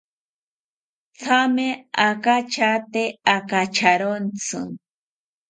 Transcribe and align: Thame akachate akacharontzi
Thame 1.21 1.67
akachate 2.07 3.03
akacharontzi 3.35 4.59